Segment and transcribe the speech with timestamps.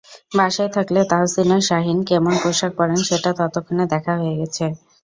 [0.31, 4.65] বাসায় থাকলে তাহসীনা শাহীন কেমন পোশাক পরেন সেটা ততক্ষণে দেখা হয়ে গেছে।